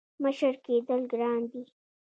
•مشر 0.23 0.53
کېدل 0.65 1.01
ګران 1.11 1.41
دي. 1.51 1.63